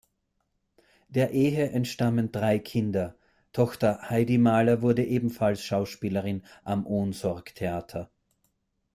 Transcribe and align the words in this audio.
Der 1.09 1.29
Ehe 1.29 1.69
entstammen 1.69 2.31
drei 2.31 2.57
Kinder; 2.57 3.13
Tochter 3.53 4.09
Heidi 4.09 4.39
Mahler 4.39 4.81
wurde 4.81 5.05
ebenfalls 5.05 5.63
Schauspielerin 5.63 6.43
am 6.63 6.87
Ohnsorg-Theater. 6.87 8.09